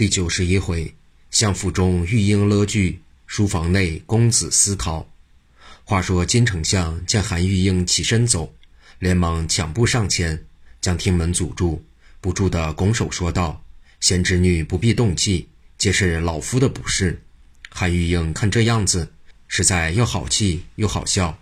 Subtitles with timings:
[0.00, 0.94] 第九十一回，
[1.30, 5.06] 相府中玉英乐具，书房内公子私逃。
[5.84, 8.50] 话说金丞相见韩玉英起身走，
[8.98, 10.42] 连忙抢步上前，
[10.80, 11.84] 将厅门阻住，
[12.18, 13.62] 不住地拱手说道
[14.00, 15.46] ：“贤侄女不必动气，
[15.76, 17.20] 皆是老夫的不是。”
[17.68, 19.12] 韩玉英看这样子，
[19.48, 21.38] 实在又好气又好笑，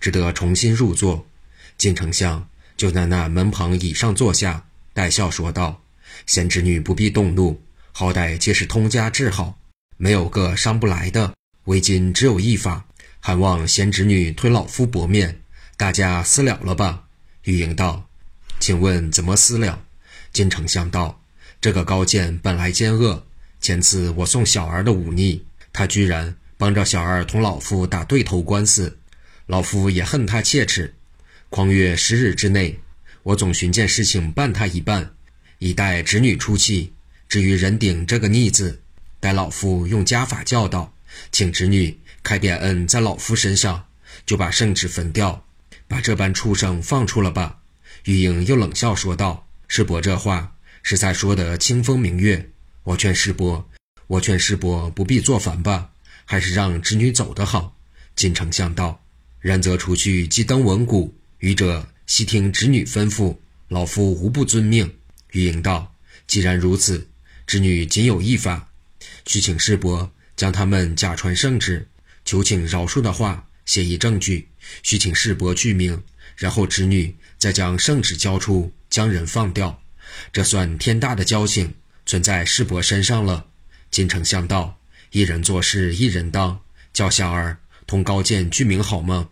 [0.00, 1.24] 只得重新入座。
[1.78, 5.80] 金丞相就在那门旁椅上坐下，带笑说道
[6.26, 9.58] ：“贤侄女不必动怒，好歹皆是通家至好，
[9.96, 11.34] 没有个伤不来的。
[11.64, 12.86] 为今只有一法，
[13.18, 15.40] 还望贤侄女推老夫薄面，
[15.76, 17.04] 大家私了了吧。”
[17.44, 18.08] 玉莹道
[18.58, 19.82] ：“请问怎么私了？”
[20.32, 21.22] 金丞相道
[21.60, 23.26] ：“这个高见本来奸恶，
[23.60, 28.98] 前次我送小儿的忤逆。”他居然帮着小儿同老夫打对头官司，
[29.46, 30.94] 老夫也恨他切齿。
[31.48, 32.80] 况月十日之内，
[33.22, 35.12] 我总寻件事情办他一办，
[35.58, 36.92] 以待侄女出气。
[37.30, 38.82] 至于人顶这个逆子，
[39.20, 40.92] 待老夫用家法教导，
[41.30, 43.86] 请侄女开点恩在老夫身上，
[44.26, 45.46] 就把圣旨焚掉，
[45.86, 47.60] 把这般畜生放出了吧。
[48.02, 52.50] 玉英又冷笑说道：“师伯这话实在说得清风明月，
[52.82, 53.64] 我劝师伯。”
[54.08, 55.92] 我劝师伯不必做烦吧，
[56.24, 57.76] 还是让侄女走的好。
[58.16, 59.04] 金丞相道
[59.38, 63.36] ：“然则出去即登文鼓，愚者悉听侄女吩咐，
[63.68, 64.92] 老夫无不遵命。”
[65.30, 65.94] 玉英道
[66.26, 67.06] ：“既然如此，
[67.50, 68.68] 侄女仅有一法，
[69.26, 71.88] 须请世伯将他们假传圣旨，
[72.24, 74.46] 求请饶恕的话写一证据，
[74.84, 76.00] 需请世伯具名，
[76.36, 79.82] 然后侄女再将圣旨交出，将人放掉。
[80.32, 81.74] 这算天大的交情，
[82.06, 83.46] 存在世伯身上了。”
[83.90, 84.78] 金丞相道
[85.10, 86.60] ：“一人做事一人当，
[86.92, 89.28] 叫小儿同高见具名好吗？”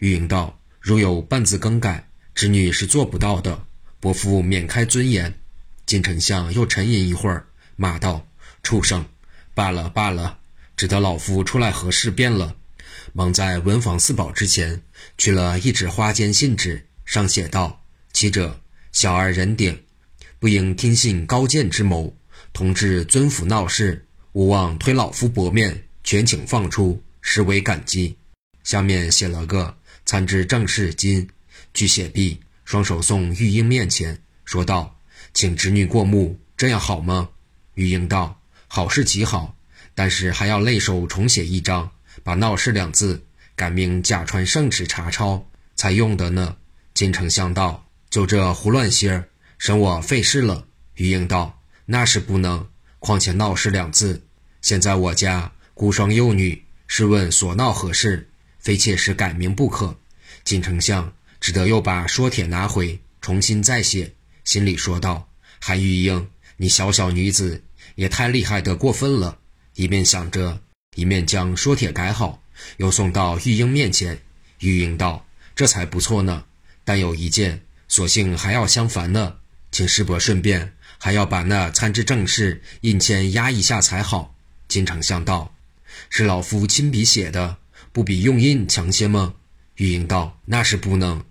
[0.00, 3.66] 玉莹道：“如有半字更改，侄女是做不到的。
[4.00, 5.38] 伯父免开尊严。”
[5.84, 7.46] 金丞相又沉吟一会儿，
[7.80, 8.26] 骂道
[8.64, 9.06] ：“畜生！
[9.54, 10.40] 罢了罢了，
[10.76, 12.56] 只得老夫出来核事便了。”
[13.14, 14.82] 忙在文房四宝之前
[15.16, 19.80] 取了一纸花笺信纸，上写道：“其者，小儿人顶，
[20.40, 22.12] 不应听信高见之谋。”
[22.52, 28.16] 同至尊府闹事，勿忘推老夫薄面，全请放出，实为感激。
[28.64, 31.28] 下面写了个参知正事金，
[31.72, 34.98] 据写毕，双手送玉英面前，说道
[35.32, 37.28] ：“请侄女过目，这样好吗？”
[37.78, 39.54] 玉英道：“好是极好，
[39.94, 41.88] 但是还要累手重写一张，
[42.24, 43.24] 把闹事两字
[43.54, 46.56] 改名假传圣旨查抄，才用得呢。”
[46.92, 49.28] 金丞相道：“就这胡乱些儿，
[49.58, 51.54] 省我费事了。”玉英道。
[51.86, 52.66] 那是不能，
[52.98, 54.20] 况且闹事两字，
[54.60, 58.28] 现在我家孤孀幼女，试问所闹何事？
[58.58, 59.96] 非切实改名不可。
[60.42, 64.12] 金丞相只得又把说帖拿回，重新再写，
[64.44, 65.30] 心里说道
[65.60, 66.28] ：“韩玉英，
[66.58, 67.62] 你小小女子
[67.98, 69.38] 也太厉害的过分了。”
[69.74, 70.60] 一面想着，
[70.94, 72.40] 一面将说帖改好，
[72.76, 74.22] 又送到玉英面前。
[74.60, 75.26] 玉英道
[75.56, 76.44] ：“这才不错呢，
[76.84, 79.34] 但有一件，索性还要相烦呢，
[79.72, 84.34] 请师伯顺便。”还要把那参知政事印签压一下才好。
[84.66, 85.54] 金丞相道
[86.10, 87.56] ：“是老夫亲笔写的，
[87.92, 89.34] 不比用印强些吗？”
[89.78, 91.24] 玉英道：“那是不能。”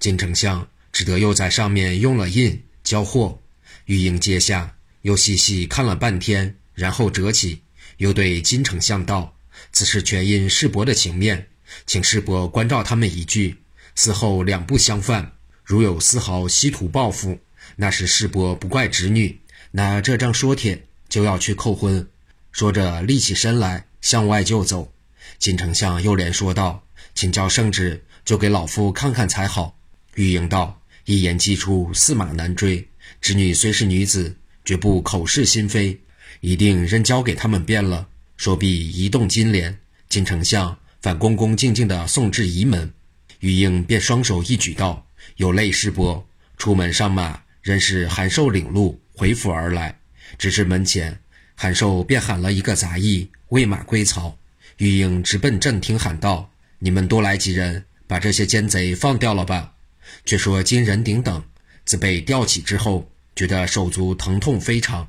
[0.00, 3.38] 金丞相只得又在上面用了印，交货。
[3.84, 7.60] 玉英接下，又细细看了半天，然后折起，
[7.98, 9.36] 又对金丞相道
[9.72, 11.48] ：“此事全因世伯的情面，
[11.86, 13.58] 请世伯关照他们一句，
[13.94, 15.32] 此后两不相犯。
[15.64, 17.38] 如有丝毫稀土报复。”
[17.76, 19.40] 那是世伯不怪侄女，
[19.70, 22.06] 那这张说帖就要去扣婚。
[22.50, 24.92] 说着，立起身来向外就走。
[25.38, 26.84] 金丞相又连说道
[27.14, 29.78] ：“请教圣旨，就给老夫看看才好。”
[30.16, 32.86] 玉莹道：“一言既出，驷马难追。
[33.20, 35.98] 侄女虽是女子，绝不口是心非，
[36.40, 39.78] 一定仍交给他们便了。”说毕，移动金莲。
[40.08, 42.92] 金丞相反恭恭敬敬地送至仪门。
[43.40, 45.06] 玉英便双手一举道
[45.36, 49.96] ：“有泪世伯，出门上马。”仍是韩寿领路回府而来，
[50.36, 51.16] 直至门前，
[51.54, 54.36] 韩寿便喊了一个杂役喂马归曹。
[54.78, 56.50] 玉英直奔正厅喊道
[56.80, 59.74] ：“你们多来几人，把这些奸贼放掉了吧！”
[60.26, 61.40] 却说金仁鼎等
[61.84, 65.08] 自被吊起之后，觉得手足疼痛非常，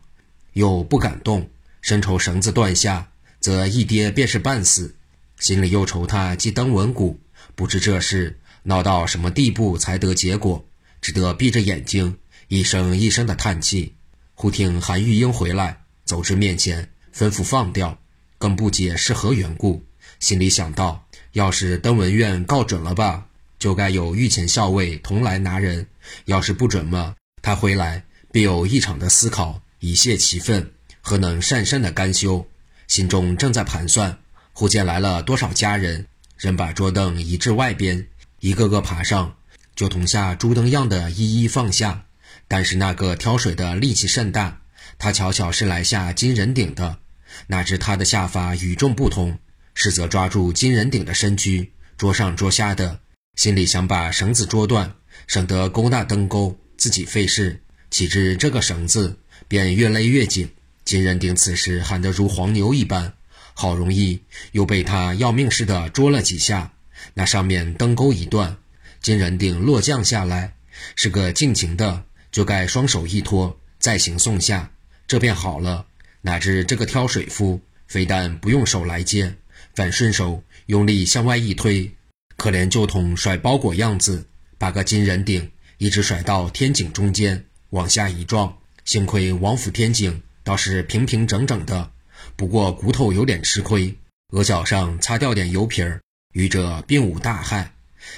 [0.54, 1.50] 又不敢动，
[1.82, 3.10] 深愁绳子断下，
[3.40, 4.96] 则一跌便是半死，
[5.40, 7.20] 心里又愁他既登文谷，
[7.56, 10.66] 不知这事闹到什么地步才得结果，
[11.02, 12.18] 只得闭着眼睛。
[12.50, 13.96] 一声一声的叹气，
[14.36, 17.98] 忽听韩玉英回来，走至面前，吩咐放掉，
[18.38, 19.84] 更不解是何缘故。
[20.20, 23.28] 心里想到，要是登文院告准了吧，
[23.58, 25.86] 就该有御前校尉同来拿人；
[26.26, 28.04] 要是不准嘛，他回来
[28.34, 30.72] 必有一场的思考，以泄其愤。
[31.02, 32.48] 何能善善的甘休？
[32.88, 34.18] 心中正在盘算，
[34.54, 38.08] 忽见来了多少家人，人把桌凳移至外边，
[38.40, 39.36] 一个个爬上，
[39.76, 42.06] 就同下猪灯样的一一放下。
[42.48, 44.62] 但是那个挑水的力气甚大，
[44.98, 46.98] 他巧巧是来下金人顶的，
[47.46, 49.38] 哪知他的下法与众不同，
[49.76, 53.00] 是则抓住金人顶的身躯，捉上捉下的，
[53.36, 54.96] 心里想把绳子捉断，
[55.28, 57.60] 省得勾那灯钩，自己费事。
[57.94, 59.16] 岂知这个绳子
[59.48, 60.50] 便越勒越紧，
[60.84, 63.14] 金人鼎此时喊得如黄牛一般，
[63.54, 64.20] 好容易
[64.52, 66.74] 又被他要命似的捉了几下，
[67.14, 68.58] 那上面灯钩一断，
[69.00, 70.56] 金人鼎落降下来，
[70.96, 74.72] 是个尽情的，就该双手一托，再行送下，
[75.06, 75.86] 这便好了。
[76.22, 79.36] 哪知这个挑水夫非但不用手来接，
[79.76, 81.92] 反顺手用力向外一推，
[82.38, 84.26] 可怜旧同甩包裹样子，
[84.58, 87.46] 把个金人鼎一直甩到天井中间。
[87.74, 88.56] 往下一撞，
[88.86, 91.90] 幸亏王府天井倒是平平整整的，
[92.36, 93.98] 不过骨头有点吃亏，
[94.30, 96.00] 额角上擦掉点油皮儿，
[96.34, 97.74] 余者并无大害。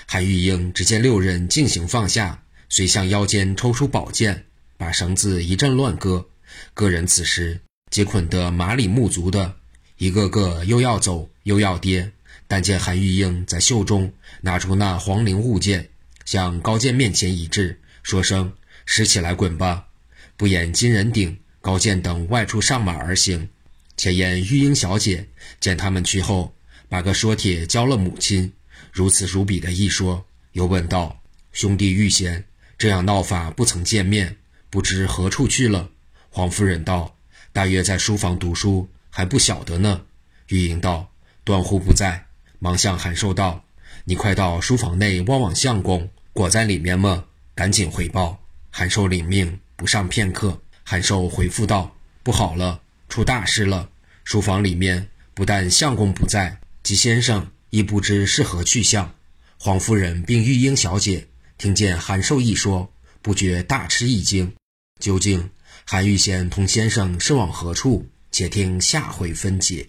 [0.08, 4.44] 韩玉英只见六人尽行放下，遂向腰间抽出宝剑，
[4.76, 6.28] 把绳子一阵乱割，
[6.74, 9.56] 各人此时皆捆得麻里木足的，
[9.98, 12.12] 一个个又要走又要跌。
[12.50, 14.12] 但见韩玉英在袖中
[14.42, 15.88] 拿出那黄绫物件，
[16.26, 18.52] 向高剑面前一掷，说声。
[18.86, 19.88] 拾起来滚吧！
[20.38, 23.50] 不言金人鼎、高见等外出上马而行，
[23.98, 25.28] 且言玉英小姐
[25.60, 26.54] 见他们去后，
[26.88, 28.52] 把个说帖交了母亲，
[28.92, 31.22] 如此如彼的一说，又问道
[31.52, 32.46] ：“兄弟玉贤
[32.78, 34.38] 这样闹法不曾见面，
[34.70, 35.90] 不知何处去了？”
[36.30, 37.18] 黄夫人道
[37.52, 40.02] ：“大约在书房读书，还不晓得呢。”
[40.48, 41.12] 玉英道
[41.44, 42.26] ：“断乎不在。”
[42.60, 43.64] 忙向韩寿道
[44.06, 47.26] ：“你快到书房内望望相公，果在里面吗？
[47.56, 48.42] 赶紧回报。”
[48.78, 53.90] 韩寿领命，不上片刻，韩寿回复道：“不好了，出大事了！
[54.26, 59.16] 书房里面不但相公不在，姬先生亦不知是何去向。”
[59.58, 61.26] 黄夫人并玉英小姐
[61.58, 62.92] 听见韩寿一说，
[63.22, 64.54] 不觉大吃一惊。
[65.00, 65.50] 究竟
[65.86, 68.06] 韩玉贤同先生是往何处？
[68.30, 69.88] 且听下回分解。